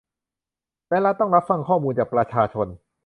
[0.89, 2.67] และรัฐต้องรับฟังข้อมูลจากประชาชน